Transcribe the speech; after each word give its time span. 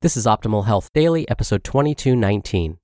This 0.00 0.16
is 0.16 0.26
Optimal 0.26 0.66
Health 0.66 0.92
Daily, 0.92 1.28
episode 1.28 1.64
2219 1.64 2.78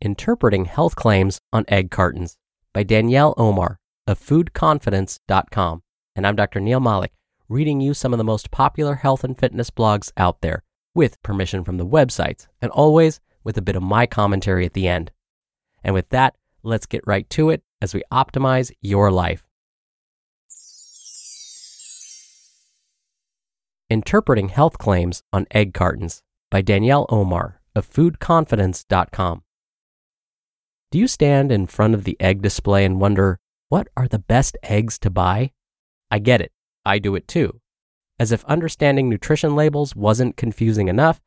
Interpreting 0.00 0.64
Health 0.64 0.96
Claims 0.96 1.38
on 1.52 1.66
Egg 1.68 1.90
Cartons 1.90 2.38
by 2.72 2.82
Danielle 2.82 3.34
Omar 3.36 3.78
of 4.06 4.18
foodconfidence.com. 4.18 5.82
And 6.16 6.26
I'm 6.26 6.36
Dr. 6.36 6.60
Neal 6.60 6.80
Malik, 6.80 7.12
reading 7.50 7.82
you 7.82 7.92
some 7.92 8.14
of 8.14 8.16
the 8.16 8.24
most 8.24 8.50
popular 8.50 8.94
health 8.94 9.24
and 9.24 9.38
fitness 9.38 9.70
blogs 9.70 10.10
out 10.16 10.40
there 10.40 10.62
with 10.94 11.22
permission 11.22 11.64
from 11.64 11.76
the 11.76 11.84
websites, 11.84 12.46
and 12.62 12.70
always 12.70 13.20
with 13.44 13.58
a 13.58 13.62
bit 13.62 13.76
of 13.76 13.82
my 13.82 14.06
commentary 14.06 14.64
at 14.64 14.72
the 14.72 14.88
end. 14.88 15.12
And 15.82 15.92
with 15.92 16.08
that, 16.08 16.34
let's 16.62 16.86
get 16.86 17.06
right 17.06 17.28
to 17.28 17.50
it 17.50 17.62
as 17.82 17.92
we 17.92 18.02
optimize 18.10 18.72
your 18.80 19.10
life. 19.10 19.46
Interpreting 23.90 24.48
Health 24.48 24.78
Claims 24.78 25.22
on 25.30 25.46
Egg 25.50 25.74
Cartons 25.74 26.22
by 26.54 26.62
Danielle 26.62 27.04
Omar 27.08 27.60
of 27.74 27.90
foodconfidence.com. 27.90 29.42
Do 30.92 30.98
you 31.00 31.08
stand 31.08 31.50
in 31.50 31.66
front 31.66 31.94
of 31.94 32.04
the 32.04 32.16
egg 32.20 32.42
display 32.42 32.84
and 32.84 33.00
wonder, 33.00 33.40
what 33.70 33.88
are 33.96 34.06
the 34.06 34.20
best 34.20 34.56
eggs 34.62 34.96
to 35.00 35.10
buy? 35.10 35.50
I 36.12 36.20
get 36.20 36.40
it. 36.40 36.52
I 36.86 37.00
do 37.00 37.16
it 37.16 37.26
too. 37.26 37.60
As 38.20 38.30
if 38.30 38.44
understanding 38.44 39.08
nutrition 39.08 39.56
labels 39.56 39.96
wasn't 39.96 40.36
confusing 40.36 40.86
enough, 40.86 41.20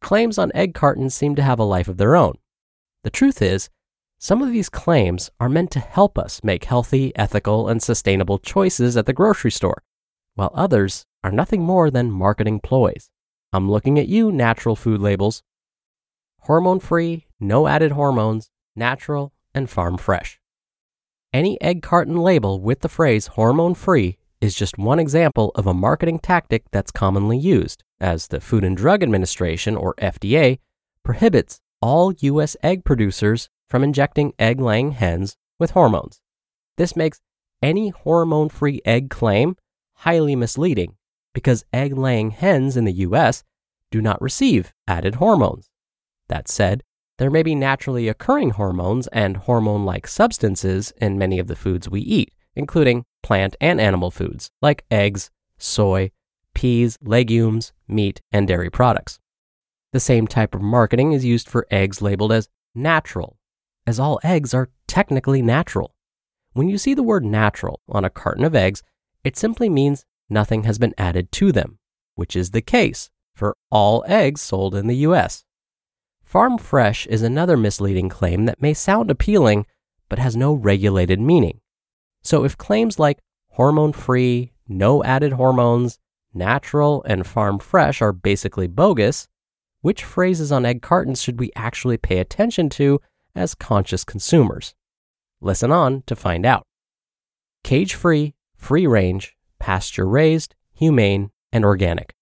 claims 0.00 0.38
on 0.38 0.52
egg 0.54 0.74
cartons 0.74 1.12
seem 1.12 1.34
to 1.34 1.42
have 1.42 1.58
a 1.58 1.64
life 1.64 1.88
of 1.88 1.96
their 1.96 2.14
own. 2.14 2.34
The 3.02 3.10
truth 3.10 3.42
is, 3.42 3.70
some 4.20 4.42
of 4.42 4.52
these 4.52 4.68
claims 4.68 5.28
are 5.40 5.48
meant 5.48 5.72
to 5.72 5.80
help 5.80 6.16
us 6.16 6.44
make 6.44 6.66
healthy, 6.66 7.10
ethical, 7.16 7.68
and 7.68 7.82
sustainable 7.82 8.38
choices 8.38 8.96
at 8.96 9.06
the 9.06 9.12
grocery 9.12 9.50
store, 9.50 9.82
while 10.36 10.52
others 10.54 11.04
are 11.24 11.32
nothing 11.32 11.62
more 11.62 11.90
than 11.90 12.12
marketing 12.12 12.60
ploys. 12.60 13.10
I'm 13.52 13.70
looking 13.70 13.98
at 13.98 14.08
you, 14.08 14.30
natural 14.30 14.76
food 14.76 15.00
labels. 15.00 15.42
Hormone 16.40 16.80
free, 16.80 17.26
no 17.40 17.66
added 17.66 17.92
hormones, 17.92 18.50
natural, 18.76 19.32
and 19.54 19.70
farm 19.70 19.96
fresh. 19.96 20.38
Any 21.32 21.60
egg 21.60 21.82
carton 21.82 22.16
label 22.16 22.60
with 22.60 22.80
the 22.80 22.88
phrase 22.88 23.28
hormone 23.28 23.74
free 23.74 24.18
is 24.40 24.54
just 24.54 24.78
one 24.78 24.98
example 24.98 25.50
of 25.54 25.66
a 25.66 25.74
marketing 25.74 26.18
tactic 26.18 26.64
that's 26.70 26.90
commonly 26.90 27.38
used, 27.38 27.84
as 28.00 28.28
the 28.28 28.40
Food 28.40 28.64
and 28.64 28.76
Drug 28.76 29.02
Administration, 29.02 29.76
or 29.76 29.94
FDA, 29.96 30.58
prohibits 31.02 31.60
all 31.80 32.12
U.S. 32.12 32.56
egg 32.62 32.84
producers 32.84 33.48
from 33.68 33.82
injecting 33.82 34.34
egg 34.38 34.60
laying 34.60 34.92
hens 34.92 35.36
with 35.58 35.70
hormones. 35.70 36.20
This 36.76 36.94
makes 36.94 37.20
any 37.62 37.88
hormone 37.88 38.50
free 38.50 38.80
egg 38.84 39.10
claim 39.10 39.56
highly 39.94 40.36
misleading 40.36 40.97
because 41.38 41.64
egg 41.72 41.96
laying 41.96 42.32
hens 42.32 42.76
in 42.76 42.84
the 42.84 42.92
US 43.06 43.44
do 43.92 44.02
not 44.02 44.20
receive 44.20 44.72
added 44.88 45.14
hormones. 45.14 45.70
That 46.28 46.48
said, 46.48 46.82
there 47.18 47.30
may 47.30 47.44
be 47.44 47.54
naturally 47.54 48.08
occurring 48.08 48.50
hormones 48.50 49.06
and 49.12 49.36
hormone 49.36 49.84
like 49.84 50.08
substances 50.08 50.92
in 51.00 51.16
many 51.16 51.38
of 51.38 51.46
the 51.46 51.54
foods 51.54 51.88
we 51.88 52.00
eat, 52.00 52.32
including 52.56 53.04
plant 53.22 53.54
and 53.60 53.80
animal 53.80 54.10
foods 54.10 54.50
like 54.60 54.84
eggs, 54.90 55.30
soy, 55.58 56.10
peas, 56.54 56.98
legumes, 57.02 57.72
meat, 57.86 58.20
and 58.32 58.48
dairy 58.48 58.68
products. 58.68 59.20
The 59.92 60.00
same 60.00 60.26
type 60.26 60.56
of 60.56 60.60
marketing 60.60 61.12
is 61.12 61.24
used 61.24 61.48
for 61.48 61.68
eggs 61.70 62.02
labeled 62.02 62.32
as 62.32 62.48
natural, 62.74 63.38
as 63.86 64.00
all 64.00 64.18
eggs 64.24 64.52
are 64.54 64.70
technically 64.88 65.40
natural. 65.40 65.94
When 66.54 66.68
you 66.68 66.78
see 66.78 66.94
the 66.94 67.04
word 67.04 67.24
natural 67.24 67.80
on 67.88 68.04
a 68.04 68.10
carton 68.10 68.42
of 68.42 68.56
eggs, 68.56 68.82
it 69.22 69.36
simply 69.36 69.68
means 69.68 70.04
nothing 70.28 70.64
has 70.64 70.78
been 70.78 70.94
added 70.98 71.32
to 71.32 71.52
them, 71.52 71.78
which 72.14 72.36
is 72.36 72.50
the 72.50 72.60
case 72.60 73.10
for 73.34 73.56
all 73.70 74.04
eggs 74.06 74.40
sold 74.40 74.74
in 74.74 74.86
the 74.86 74.96
US. 74.96 75.44
Farm 76.24 76.58
fresh 76.58 77.06
is 77.06 77.22
another 77.22 77.56
misleading 77.56 78.08
claim 78.08 78.44
that 78.44 78.60
may 78.60 78.74
sound 78.74 79.10
appealing, 79.10 79.64
but 80.08 80.18
has 80.18 80.36
no 80.36 80.52
regulated 80.52 81.20
meaning. 81.20 81.60
So 82.22 82.44
if 82.44 82.58
claims 82.58 82.98
like 82.98 83.20
hormone 83.52 83.92
free, 83.92 84.52
no 84.68 85.02
added 85.04 85.32
hormones, 85.32 85.98
natural, 86.34 87.02
and 87.04 87.26
farm 87.26 87.58
fresh 87.58 88.02
are 88.02 88.12
basically 88.12 88.66
bogus, 88.66 89.28
which 89.80 90.04
phrases 90.04 90.52
on 90.52 90.66
egg 90.66 90.82
cartons 90.82 91.22
should 91.22 91.40
we 91.40 91.50
actually 91.56 91.96
pay 91.96 92.18
attention 92.18 92.68
to 92.70 93.00
as 93.34 93.54
conscious 93.54 94.04
consumers? 94.04 94.74
Listen 95.40 95.72
on 95.72 96.02
to 96.06 96.16
find 96.16 96.44
out. 96.44 96.64
Cage 97.64 97.94
free, 97.94 98.34
free 98.56 98.86
range, 98.86 99.37
pasture 99.58 100.06
raised, 100.06 100.54
humane, 100.72 101.30
and 101.52 101.64
organic. 101.64 102.14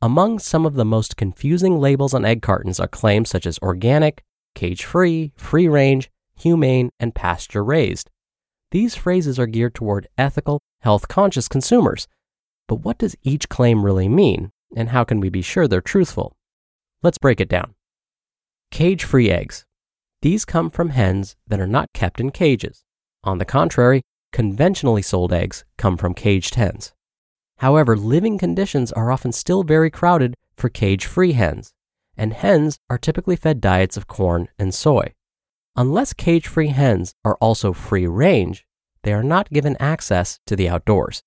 Among 0.00 0.38
some 0.38 0.64
of 0.64 0.74
the 0.74 0.84
most 0.84 1.16
confusing 1.16 1.78
labels 1.78 2.14
on 2.14 2.24
egg 2.24 2.40
cartons 2.40 2.78
are 2.78 2.88
claims 2.88 3.30
such 3.30 3.46
as 3.46 3.58
organic, 3.60 4.22
cage 4.54 4.84
free, 4.84 5.32
free 5.36 5.68
range, 5.68 6.10
humane, 6.36 6.90
and 7.00 7.14
pasture 7.14 7.64
raised. 7.64 8.10
These 8.70 8.94
phrases 8.94 9.38
are 9.38 9.46
geared 9.46 9.74
toward 9.74 10.08
ethical, 10.16 10.60
health 10.80 11.08
conscious 11.08 11.48
consumers. 11.48 12.06
But 12.68 12.76
what 12.76 12.98
does 12.98 13.16
each 13.22 13.48
claim 13.48 13.84
really 13.84 14.08
mean, 14.08 14.52
and 14.76 14.90
how 14.90 15.04
can 15.04 15.20
we 15.20 15.30
be 15.30 15.42
sure 15.42 15.66
they're 15.66 15.80
truthful? 15.80 16.36
Let's 17.02 17.18
break 17.18 17.40
it 17.40 17.48
down. 17.48 17.74
Cage 18.70 19.04
free 19.04 19.30
eggs. 19.30 19.64
These 20.20 20.44
come 20.44 20.68
from 20.68 20.90
hens 20.90 21.36
that 21.46 21.60
are 21.60 21.66
not 21.66 21.92
kept 21.94 22.20
in 22.20 22.30
cages. 22.30 22.84
On 23.24 23.38
the 23.38 23.44
contrary, 23.44 24.02
Conventionally 24.32 25.02
sold 25.02 25.32
eggs 25.32 25.64
come 25.76 25.96
from 25.96 26.14
caged 26.14 26.54
hens. 26.54 26.92
However, 27.58 27.96
living 27.96 28.38
conditions 28.38 28.92
are 28.92 29.10
often 29.10 29.32
still 29.32 29.62
very 29.64 29.90
crowded 29.90 30.34
for 30.56 30.68
cage 30.68 31.06
free 31.06 31.32
hens, 31.32 31.72
and 32.16 32.32
hens 32.32 32.78
are 32.88 32.98
typically 32.98 33.36
fed 33.36 33.60
diets 33.60 33.96
of 33.96 34.06
corn 34.06 34.48
and 34.58 34.72
soy. 34.72 35.12
Unless 35.76 36.12
cage 36.12 36.46
free 36.46 36.68
hens 36.68 37.14
are 37.24 37.36
also 37.40 37.72
free 37.72 38.06
range, 38.06 38.64
they 39.02 39.12
are 39.12 39.22
not 39.22 39.50
given 39.50 39.76
access 39.80 40.38
to 40.46 40.56
the 40.56 40.68
outdoors. 40.68 41.22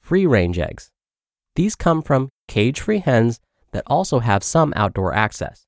Free 0.00 0.26
range 0.26 0.58
eggs. 0.58 0.90
These 1.56 1.76
come 1.76 2.02
from 2.02 2.30
cage 2.48 2.80
free 2.80 2.98
hens 2.98 3.40
that 3.72 3.84
also 3.86 4.18
have 4.18 4.42
some 4.42 4.72
outdoor 4.76 5.14
access. 5.14 5.66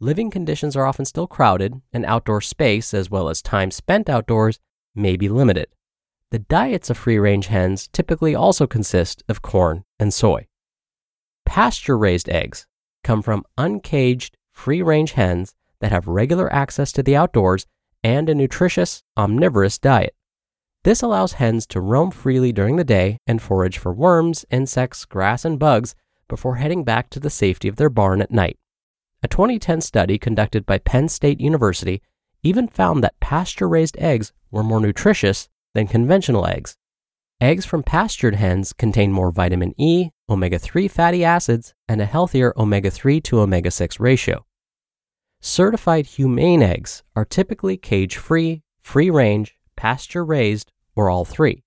Living 0.00 0.30
conditions 0.30 0.76
are 0.76 0.86
often 0.86 1.04
still 1.04 1.26
crowded, 1.26 1.80
and 1.92 2.04
outdoor 2.04 2.40
space, 2.40 2.94
as 2.94 3.10
well 3.10 3.28
as 3.28 3.42
time 3.42 3.70
spent 3.70 4.08
outdoors, 4.08 4.60
may 4.94 5.16
be 5.16 5.28
limited. 5.28 5.68
The 6.30 6.38
diets 6.38 6.90
of 6.90 6.98
free 6.98 7.18
range 7.18 7.46
hens 7.46 7.88
typically 7.88 8.34
also 8.34 8.66
consist 8.66 9.22
of 9.30 9.40
corn 9.40 9.84
and 9.98 10.12
soy. 10.12 10.46
Pasture 11.46 11.96
raised 11.96 12.28
eggs 12.28 12.66
come 13.02 13.22
from 13.22 13.44
uncaged, 13.56 14.36
free 14.52 14.82
range 14.82 15.12
hens 15.12 15.54
that 15.80 15.90
have 15.90 16.06
regular 16.06 16.52
access 16.52 16.92
to 16.92 17.02
the 17.02 17.16
outdoors 17.16 17.66
and 18.04 18.28
a 18.28 18.34
nutritious, 18.34 19.02
omnivorous 19.16 19.78
diet. 19.78 20.14
This 20.84 21.00
allows 21.00 21.34
hens 21.34 21.66
to 21.68 21.80
roam 21.80 22.10
freely 22.10 22.52
during 22.52 22.76
the 22.76 22.84
day 22.84 23.18
and 23.26 23.40
forage 23.40 23.78
for 23.78 23.94
worms, 23.94 24.44
insects, 24.50 25.06
grass, 25.06 25.46
and 25.46 25.58
bugs 25.58 25.94
before 26.28 26.56
heading 26.56 26.84
back 26.84 27.08
to 27.10 27.20
the 27.20 27.30
safety 27.30 27.68
of 27.68 27.76
their 27.76 27.88
barn 27.88 28.20
at 28.20 28.30
night. 28.30 28.58
A 29.22 29.28
2010 29.28 29.80
study 29.80 30.18
conducted 30.18 30.66
by 30.66 30.78
Penn 30.78 31.08
State 31.08 31.40
University 31.40 32.02
even 32.42 32.68
found 32.68 33.02
that 33.02 33.18
pasture 33.18 33.68
raised 33.68 33.96
eggs 33.98 34.32
were 34.50 34.62
more 34.62 34.80
nutritious 34.80 35.48
than 35.74 35.86
conventional 35.86 36.46
eggs. 36.46 36.76
Eggs 37.40 37.64
from 37.64 37.82
pastured 37.82 38.34
hens 38.34 38.72
contain 38.72 39.12
more 39.12 39.30
vitamin 39.30 39.72
E, 39.78 40.10
omega 40.28 40.58
3 40.58 40.88
fatty 40.88 41.24
acids, 41.24 41.72
and 41.88 42.00
a 42.00 42.06
healthier 42.06 42.52
omega 42.56 42.90
3 42.90 43.20
to 43.20 43.40
omega 43.40 43.70
6 43.70 44.00
ratio. 44.00 44.44
certified 45.40 46.06
humane 46.06 46.62
eggs 46.62 47.02
are 47.14 47.24
typically 47.24 47.76
cage 47.76 48.16
free, 48.16 48.62
free 48.80 49.08
range, 49.08 49.56
pasture 49.76 50.24
raised, 50.24 50.72
or 50.96 51.08
all 51.08 51.24
three. 51.24 51.62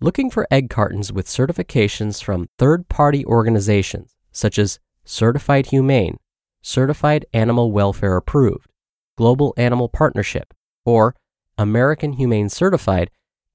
Looking 0.00 0.28
for 0.28 0.48
egg 0.50 0.68
cartons 0.68 1.12
with 1.12 1.26
certifications 1.26 2.22
from 2.22 2.48
third 2.58 2.88
party 2.88 3.24
organizations 3.24 4.16
such 4.32 4.58
as 4.58 4.78
Certified 5.04 5.66
Humane, 5.66 6.18
Certified 6.62 7.24
Animal 7.32 7.72
Welfare 7.72 8.16
Approved, 8.16 8.68
Global 9.16 9.54
Animal 9.56 9.88
Partnership, 9.88 10.52
or 10.84 11.14
American 11.56 12.14
Humane 12.14 12.50
Certified 12.50 13.10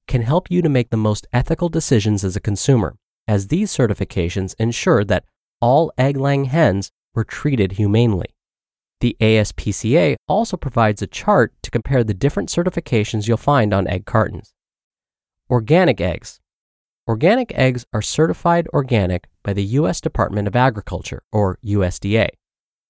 can 0.06 0.22
help 0.22 0.50
you 0.50 0.62
to 0.62 0.68
make 0.68 0.90
the 0.90 0.96
most 0.96 1.26
ethical 1.32 1.68
decisions 1.68 2.24
as 2.24 2.36
a 2.36 2.40
consumer, 2.40 2.96
as 3.28 3.48
these 3.48 3.74
certifications 3.74 4.54
ensure 4.58 5.04
that 5.04 5.24
all 5.60 5.92
egg 5.96 6.16
laying 6.16 6.46
hens 6.46 6.90
were 7.14 7.24
treated 7.24 7.72
humanely. 7.72 8.34
The 9.00 9.16
ASPCA 9.20 10.16
also 10.28 10.56
provides 10.56 11.02
a 11.02 11.06
chart 11.06 11.52
to 11.62 11.70
compare 11.70 12.04
the 12.04 12.14
different 12.14 12.48
certifications 12.48 13.26
you'll 13.26 13.36
find 13.36 13.74
on 13.74 13.88
egg 13.88 14.06
cartons. 14.06 14.54
Organic 15.50 16.00
eggs. 16.00 16.40
Organic 17.08 17.52
eggs 17.56 17.84
are 17.92 18.00
certified 18.02 18.68
organic 18.72 19.28
by 19.42 19.52
the 19.52 19.64
U.S. 19.80 20.00
Department 20.00 20.46
of 20.46 20.54
Agriculture, 20.54 21.22
or 21.32 21.58
USDA. 21.64 22.28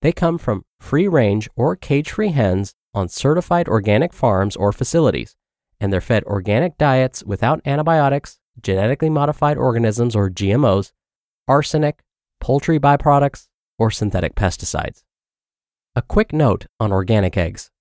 They 0.03 0.13
come 0.13 0.37
from 0.37 0.65
free 0.81 1.09
range 1.09 1.49
or 1.57 1.77
cage 1.77 2.11
free 2.11 2.33
hens 2.33 2.75
on 2.93 3.09
certified 3.09 3.69
organic 3.69 4.13
farms 4.13 4.55
or 4.55 4.71
facilities, 4.73 5.35
and 5.83 5.93
they're 5.93 6.01
fed 6.01 6.23
organic 6.25 6.79
diets 6.79 7.25
without 7.25 7.61
antibiotics, 7.67 8.39
genetically 8.63 9.11
modified 9.11 9.59
organisms 9.59 10.15
or 10.15 10.31
GMOs, 10.31 10.93
arsenic, 11.49 12.05
poultry 12.41 12.79
byproducts, 12.79 13.49
or 13.81 13.91
synthetic 13.91 14.37
pesticides. 14.37 15.03
A 15.97 16.03
quick 16.03 16.33
note 16.33 16.67
on 16.79 16.93
organic 16.93 17.37
eggs. 17.37 17.73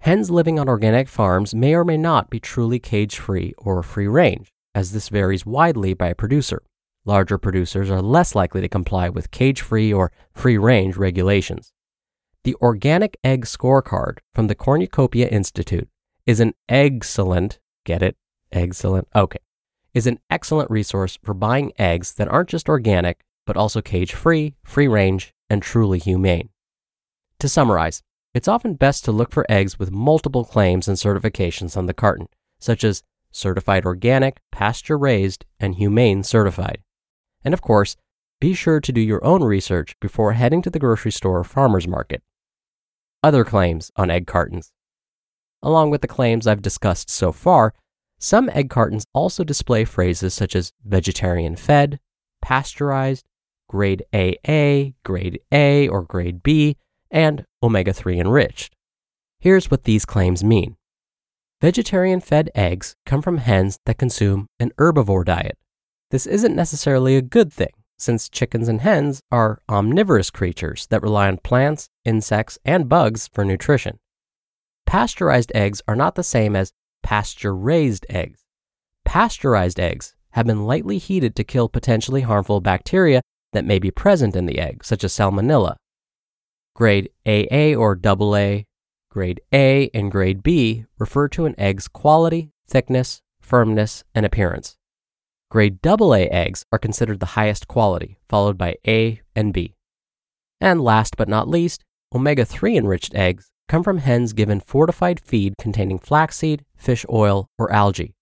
Hens 0.00 0.30
living 0.30 0.58
on 0.58 0.70
organic 0.70 1.06
farms 1.06 1.54
may 1.54 1.74
or 1.74 1.84
may 1.84 1.98
not 1.98 2.30
be 2.30 2.40
truly 2.40 2.78
cage 2.78 3.18
free 3.18 3.52
or 3.58 3.82
free 3.82 4.08
range, 4.08 4.50
as 4.74 4.92
this 4.92 5.10
varies 5.10 5.44
widely 5.44 5.92
by 5.92 6.14
producer. 6.14 6.62
Larger 7.04 7.36
producers 7.36 7.90
are 7.90 8.00
less 8.00 8.34
likely 8.34 8.62
to 8.62 8.70
comply 8.70 9.10
with 9.10 9.30
cage 9.30 9.60
free 9.60 9.92
or 9.92 10.12
free 10.32 10.56
range 10.56 10.96
regulations. 10.96 11.74
The 12.44 12.54
Organic 12.62 13.18
Egg 13.22 13.44
Scorecard 13.44 14.20
from 14.32 14.46
the 14.46 14.54
Cornucopia 14.54 15.28
Institute 15.28 15.90
is 16.28 16.40
an 16.40 16.52
excellent, 16.68 17.58
get 17.86 18.02
it? 18.02 18.14
Excellent, 18.52 19.08
okay, 19.16 19.38
is 19.94 20.06
an 20.06 20.20
excellent 20.28 20.70
resource 20.70 21.18
for 21.24 21.32
buying 21.32 21.72
eggs 21.78 22.12
that 22.14 22.28
aren't 22.28 22.50
just 22.50 22.68
organic, 22.68 23.24
but 23.46 23.56
also 23.56 23.80
cage 23.80 24.12
free, 24.12 24.54
free 24.62 24.86
range, 24.86 25.32
and 25.48 25.62
truly 25.62 25.98
humane. 25.98 26.50
To 27.38 27.48
summarize, 27.48 28.02
it's 28.34 28.46
often 28.46 28.74
best 28.74 29.06
to 29.06 29.12
look 29.12 29.32
for 29.32 29.46
eggs 29.48 29.78
with 29.78 29.90
multiple 29.90 30.44
claims 30.44 30.86
and 30.86 30.98
certifications 30.98 31.78
on 31.78 31.86
the 31.86 31.94
carton, 31.94 32.28
such 32.60 32.84
as 32.84 33.02
certified 33.30 33.86
organic, 33.86 34.36
pasture 34.52 34.98
raised, 34.98 35.46
and 35.58 35.76
humane 35.76 36.22
certified. 36.22 36.82
And 37.42 37.54
of 37.54 37.62
course, 37.62 37.96
be 38.38 38.52
sure 38.52 38.80
to 38.80 38.92
do 38.92 39.00
your 39.00 39.24
own 39.24 39.42
research 39.42 39.98
before 39.98 40.34
heading 40.34 40.60
to 40.60 40.68
the 40.68 40.78
grocery 40.78 41.10
store 41.10 41.38
or 41.38 41.44
farmer's 41.44 41.88
market. 41.88 42.22
Other 43.22 43.46
claims 43.46 43.90
on 43.96 44.10
egg 44.10 44.26
cartons. 44.26 44.72
Along 45.62 45.90
with 45.90 46.02
the 46.02 46.08
claims 46.08 46.46
I've 46.46 46.62
discussed 46.62 47.10
so 47.10 47.32
far, 47.32 47.74
some 48.18 48.50
egg 48.50 48.70
cartons 48.70 49.04
also 49.12 49.44
display 49.44 49.84
phrases 49.84 50.34
such 50.34 50.56
as 50.56 50.72
vegetarian 50.84 51.56
fed, 51.56 52.00
pasteurized, 52.42 53.24
grade 53.68 54.04
AA, 54.12 54.94
grade 55.04 55.40
A 55.52 55.88
or 55.88 56.02
grade 56.02 56.42
B, 56.42 56.76
and 57.10 57.44
omega 57.62 57.92
3 57.92 58.18
enriched. 58.20 58.74
Here's 59.40 59.70
what 59.70 59.84
these 59.84 60.04
claims 60.04 60.42
mean 60.42 60.76
Vegetarian 61.60 62.20
fed 62.20 62.50
eggs 62.54 62.94
come 63.04 63.22
from 63.22 63.38
hens 63.38 63.78
that 63.84 63.98
consume 63.98 64.46
an 64.60 64.72
herbivore 64.78 65.24
diet. 65.24 65.58
This 66.10 66.26
isn't 66.26 66.56
necessarily 66.56 67.16
a 67.16 67.22
good 67.22 67.52
thing, 67.52 67.72
since 67.98 68.28
chickens 68.28 68.68
and 68.68 68.80
hens 68.80 69.20
are 69.30 69.60
omnivorous 69.68 70.30
creatures 70.30 70.86
that 70.86 71.02
rely 71.02 71.28
on 71.28 71.38
plants, 71.38 71.88
insects, 72.04 72.58
and 72.64 72.88
bugs 72.88 73.28
for 73.32 73.44
nutrition. 73.44 73.98
Pasteurized 74.88 75.52
eggs 75.54 75.82
are 75.86 75.94
not 75.94 76.14
the 76.14 76.22
same 76.22 76.56
as 76.56 76.72
pasture 77.02 77.54
raised 77.54 78.06
eggs. 78.08 78.46
Pasteurized 79.04 79.78
eggs 79.78 80.14
have 80.30 80.46
been 80.46 80.64
lightly 80.64 80.96
heated 80.96 81.36
to 81.36 81.44
kill 81.44 81.68
potentially 81.68 82.22
harmful 82.22 82.62
bacteria 82.62 83.20
that 83.52 83.66
may 83.66 83.78
be 83.78 83.90
present 83.90 84.34
in 84.34 84.46
the 84.46 84.58
egg, 84.58 84.82
such 84.82 85.04
as 85.04 85.12
salmonella. 85.12 85.76
Grade 86.74 87.10
AA 87.26 87.74
or 87.76 88.00
AA, 88.02 88.62
grade 89.10 89.42
A, 89.52 89.90
and 89.92 90.10
grade 90.10 90.42
B 90.42 90.86
refer 90.98 91.28
to 91.28 91.44
an 91.44 91.54
egg's 91.58 91.86
quality, 91.86 92.52
thickness, 92.66 93.20
firmness, 93.42 94.04
and 94.14 94.24
appearance. 94.24 94.78
Grade 95.50 95.86
AA 95.86 96.28
eggs 96.30 96.64
are 96.72 96.78
considered 96.78 97.20
the 97.20 97.34
highest 97.36 97.68
quality, 97.68 98.16
followed 98.26 98.56
by 98.56 98.76
A 98.86 99.20
and 99.36 99.52
B. 99.52 99.74
And 100.62 100.80
last 100.80 101.18
but 101.18 101.28
not 101.28 101.46
least, 101.46 101.84
omega 102.14 102.46
3 102.46 102.78
enriched 102.78 103.14
eggs 103.14 103.50
come 103.68 103.82
from 103.82 103.98
hens 103.98 104.32
given 104.32 104.60
fortified 104.60 105.20
feed 105.20 105.54
containing 105.58 105.98
flaxseed, 105.98 106.64
fish 106.76 107.04
oil, 107.10 107.48
or 107.58 107.70
algae. 107.70 108.14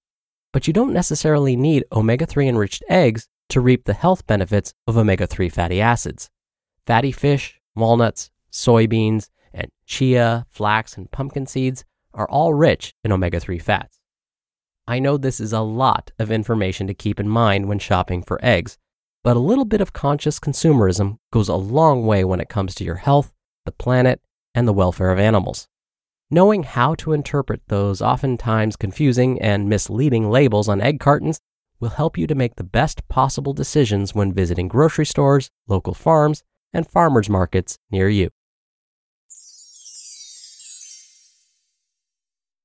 But 0.52 0.66
you 0.66 0.72
don't 0.72 0.92
necessarily 0.92 1.56
need 1.56 1.84
omega 1.92 2.26
3 2.26 2.48
enriched 2.48 2.82
eggs 2.88 3.28
to 3.50 3.60
reap 3.60 3.84
the 3.84 3.94
health 3.94 4.26
benefits 4.26 4.74
of 4.86 4.96
omega 4.96 5.26
3 5.26 5.48
fatty 5.48 5.80
acids. 5.80 6.28
Fatty 6.86 7.12
fish, 7.12 7.60
walnuts, 7.74 8.30
soybeans, 8.52 9.28
and 9.52 9.70
chia, 9.86 10.46
flax, 10.50 10.96
and 10.96 11.10
pumpkin 11.10 11.46
seeds 11.46 11.84
are 12.12 12.28
all 12.28 12.54
rich 12.54 12.94
in 13.04 13.12
omega 13.12 13.38
3 13.38 13.58
fats. 13.58 14.00
I 14.88 14.98
know 14.98 15.16
this 15.16 15.40
is 15.40 15.52
a 15.52 15.60
lot 15.60 16.12
of 16.18 16.30
information 16.30 16.86
to 16.86 16.94
keep 16.94 17.18
in 17.18 17.28
mind 17.28 17.68
when 17.68 17.78
shopping 17.78 18.22
for 18.22 18.38
eggs, 18.42 18.78
but 19.24 19.36
a 19.36 19.40
little 19.40 19.64
bit 19.64 19.80
of 19.80 19.92
conscious 19.92 20.38
consumerism 20.38 21.16
goes 21.32 21.48
a 21.48 21.56
long 21.56 22.06
way 22.06 22.24
when 22.24 22.40
it 22.40 22.48
comes 22.48 22.74
to 22.76 22.84
your 22.84 22.96
health, 22.96 23.32
the 23.64 23.72
planet, 23.72 24.20
and 24.56 24.66
the 24.66 24.72
welfare 24.72 25.12
of 25.12 25.20
animals. 25.20 25.68
Knowing 26.28 26.64
how 26.64 26.96
to 26.96 27.12
interpret 27.12 27.60
those 27.68 28.02
oftentimes 28.02 28.74
confusing 28.74 29.40
and 29.40 29.68
misleading 29.68 30.28
labels 30.28 30.68
on 30.68 30.80
egg 30.80 30.98
cartons 30.98 31.38
will 31.78 31.90
help 31.90 32.18
you 32.18 32.26
to 32.26 32.34
make 32.34 32.56
the 32.56 32.64
best 32.64 33.06
possible 33.06 33.52
decisions 33.52 34.14
when 34.14 34.32
visiting 34.32 34.66
grocery 34.66 35.06
stores, 35.06 35.50
local 35.68 35.94
farms, 35.94 36.42
and 36.72 36.88
farmers 36.90 37.28
markets 37.28 37.78
near 37.92 38.08
you. 38.08 38.30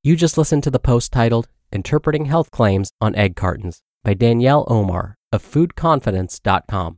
You 0.02 0.16
just 0.16 0.38
listened 0.38 0.64
to 0.64 0.72
the 0.72 0.80
post 0.80 1.12
titled 1.12 1.48
Interpreting 1.72 2.26
Health 2.26 2.50
Claims 2.50 2.92
on 3.00 3.14
Egg 3.16 3.36
Cartons 3.36 3.84
by 4.04 4.16
Danielle 4.16 4.66
Omar 4.68 5.18
of 5.32 5.44
foodconfidence.com. 5.44 6.98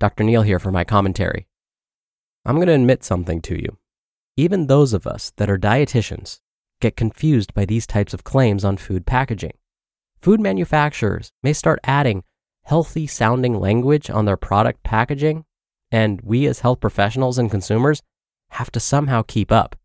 Dr. 0.00 0.24
Neal 0.24 0.42
here 0.42 0.58
for 0.58 0.72
my 0.72 0.84
commentary. 0.84 1.46
I'm 2.44 2.56
going 2.56 2.66
to 2.66 2.74
admit 2.74 3.04
something 3.04 3.40
to 3.42 3.54
you. 3.54 3.78
Even 4.36 4.66
those 4.66 4.92
of 4.92 5.06
us 5.06 5.32
that 5.36 5.48
are 5.48 5.58
dietitians 5.58 6.40
get 6.80 6.96
confused 6.96 7.54
by 7.54 7.64
these 7.64 7.86
types 7.86 8.12
of 8.12 8.24
claims 8.24 8.64
on 8.64 8.76
food 8.76 9.06
packaging. 9.06 9.54
Food 10.20 10.40
manufacturers 10.40 11.32
may 11.42 11.52
start 11.52 11.78
adding 11.84 12.24
healthy 12.64 13.06
sounding 13.06 13.58
language 13.58 14.10
on 14.10 14.24
their 14.24 14.36
product 14.36 14.82
packaging, 14.82 15.44
and 15.90 16.20
we 16.22 16.46
as 16.46 16.60
health 16.60 16.80
professionals 16.80 17.38
and 17.38 17.50
consumers 17.50 18.02
have 18.50 18.70
to 18.72 18.80
somehow 18.80 19.22
keep 19.22 19.52
up. 19.52 19.76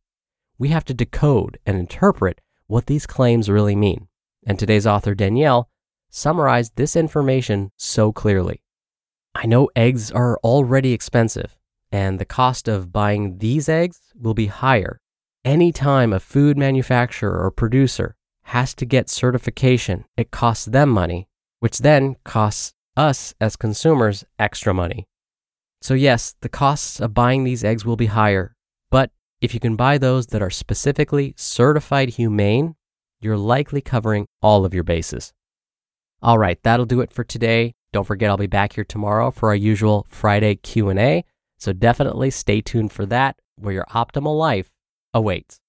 We 0.57 0.69
have 0.69 0.85
to 0.85 0.93
decode 0.93 1.59
and 1.65 1.77
interpret 1.77 2.41
what 2.67 2.87
these 2.87 3.05
claims 3.05 3.49
really 3.49 3.75
mean. 3.75 4.07
And 4.45 4.57
today's 4.57 4.87
author, 4.87 5.13
Danielle, 5.13 5.69
summarized 6.09 6.75
this 6.75 6.95
information 6.95 7.71
so 7.77 8.11
clearly. 8.11 8.61
I 9.41 9.45
know 9.45 9.69
eggs 9.73 10.11
are 10.11 10.37
already 10.43 10.91
expensive, 10.91 11.57
and 11.93 12.19
the 12.19 12.25
cost 12.25 12.67
of 12.67 12.91
buying 12.91 13.37
these 13.37 13.69
eggs 13.69 14.01
will 14.13 14.33
be 14.33 14.47
higher. 14.47 14.99
Anytime 15.45 16.11
a 16.11 16.19
food 16.19 16.57
manufacturer 16.57 17.41
or 17.41 17.49
producer 17.49 18.17
has 18.43 18.75
to 18.75 18.85
get 18.85 19.09
certification, 19.09 20.03
it 20.17 20.31
costs 20.31 20.65
them 20.65 20.89
money, 20.89 21.29
which 21.61 21.77
then 21.77 22.17
costs 22.25 22.73
us 22.97 23.33
as 23.39 23.55
consumers 23.55 24.25
extra 24.37 24.73
money. 24.73 25.07
So, 25.81 25.93
yes, 25.93 26.35
the 26.41 26.49
costs 26.49 26.99
of 26.99 27.13
buying 27.13 27.45
these 27.45 27.63
eggs 27.63 27.85
will 27.85 27.95
be 27.95 28.07
higher, 28.07 28.57
but 28.91 29.09
if 29.39 29.53
you 29.53 29.61
can 29.61 29.77
buy 29.77 29.97
those 29.97 30.27
that 30.27 30.41
are 30.41 30.49
specifically 30.49 31.33
certified 31.37 32.09
humane, 32.09 32.75
you're 33.21 33.37
likely 33.37 33.79
covering 33.79 34.25
all 34.41 34.65
of 34.65 34.73
your 34.73 34.83
bases. 34.83 35.31
All 36.21 36.37
right, 36.37 36.61
that'll 36.63 36.85
do 36.85 36.99
it 36.99 37.13
for 37.13 37.23
today. 37.23 37.75
Don't 37.91 38.05
forget 38.05 38.29
I'll 38.29 38.37
be 38.37 38.47
back 38.47 38.73
here 38.73 38.83
tomorrow 38.83 39.31
for 39.31 39.49
our 39.49 39.55
usual 39.55 40.05
Friday 40.09 40.55
Q&A, 40.55 41.25
so 41.57 41.73
definitely 41.73 42.29
stay 42.29 42.61
tuned 42.61 42.91
for 42.91 43.05
that 43.07 43.37
where 43.55 43.73
your 43.73 43.85
optimal 43.85 44.37
life 44.37 44.71
awaits. 45.13 45.59